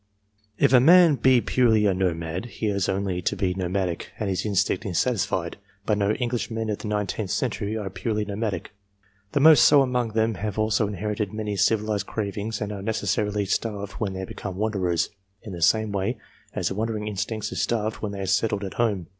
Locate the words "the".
6.79-6.87, 9.33-9.41, 15.53-15.61, 16.69-16.73